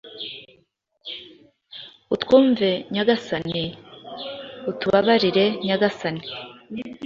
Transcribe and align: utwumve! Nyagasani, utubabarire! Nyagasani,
utwumve! 2.15 2.69
Nyagasani, 2.93 3.63
utubabarire! 4.69 5.45
Nyagasani, 5.65 6.25